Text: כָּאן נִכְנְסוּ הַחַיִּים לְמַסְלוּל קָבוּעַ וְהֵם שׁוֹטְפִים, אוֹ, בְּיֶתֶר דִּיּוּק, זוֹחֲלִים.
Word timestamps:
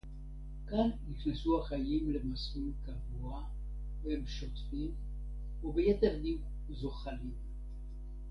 כָּאן 0.69 0.89
נִכְנְסוּ 1.09 1.59
הַחַיִּים 1.63 2.11
לְמַסְלוּל 2.11 2.71
קָבוּעַ 2.85 3.43
וְהֵם 4.03 4.23
שׁוֹטְפִים, 4.27 4.91
אוֹ, 5.63 5.73
בְּיֶתֶר 5.73 6.15
דִּיּוּק, 6.21 6.41
זוֹחֲלִים. 6.69 7.33